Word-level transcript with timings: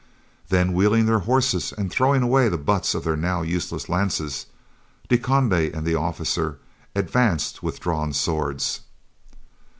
Then, 0.49 0.73
wheeling 0.73 1.05
their 1.05 1.19
horses 1.29 1.71
and 1.71 1.91
throwing 1.91 2.23
away 2.23 2.49
the 2.49 2.57
butts 2.57 2.95
of 2.95 3.03
their 3.03 3.15
now 3.15 3.43
useless 3.43 3.87
lances, 3.87 4.47
De 5.09 5.19
Conde 5.19 5.53
and 5.53 5.85
the 5.85 5.93
officer 5.93 6.57
advanced 6.95 7.61
with 7.61 7.79
drawn 7.79 8.11
swords. 8.11 8.79